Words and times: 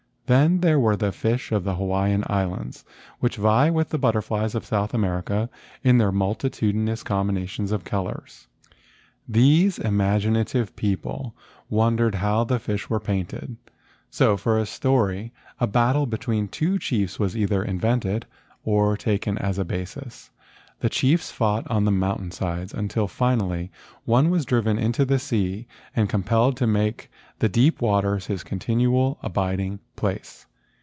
Then 0.33 0.61
there 0.61 0.79
were 0.79 0.95
the 0.95 1.11
fish 1.11 1.51
of 1.51 1.65
the 1.65 1.75
Hawaiian 1.75 2.23
Islands 2.25 2.85
which 3.19 3.35
vie 3.35 3.69
with 3.69 3.89
the 3.89 3.97
butterflies 3.97 4.55
of 4.55 4.63
South 4.65 4.93
America 4.93 5.49
in 5.83 5.97
their 5.97 6.13
multi¬ 6.13 6.49
tudinous 6.49 7.03
combinations 7.03 7.73
of 7.73 7.83
colors. 7.83 8.47
These 9.27 9.77
im 9.79 9.99
INTRODUCTION 9.99 10.03
IX 10.03 10.25
aginative 10.53 10.75
people 10.77 11.35
wondered 11.69 12.15
how 12.15 12.45
the 12.45 12.59
fish 12.59 12.89
were 12.89 13.01
painted, 13.01 13.57
so 14.09 14.37
for 14.37 14.57
a 14.57 14.65
story 14.65 15.33
a 15.59 15.67
battle 15.67 16.05
between 16.05 16.47
two 16.47 16.79
chiefs 16.79 17.19
was 17.19 17.35
either 17.35 17.61
invented 17.61 18.25
or 18.63 18.95
taken 18.95 19.37
as 19.37 19.59
a 19.59 19.65
basis. 19.65 20.29
The 20.79 20.89
chiefs 20.89 21.29
fought 21.29 21.69
on 21.69 21.85
the 21.85 21.91
mountain 21.91 22.31
sides 22.31 22.73
until 22.73 23.07
finally 23.07 23.69
one 24.05 24.31
was 24.31 24.45
driven 24.47 24.79
into 24.79 25.05
the 25.05 25.19
sea 25.19 25.67
and 25.95 26.09
com¬ 26.09 26.25
pelled 26.25 26.57
to 26.57 26.65
make 26.65 27.11
the 27.37 27.47
deep 27.49 27.81
waters 27.83 28.25
his 28.25 28.43
continual 28.43 29.19
abiding 29.21 29.79
place. 29.95 30.47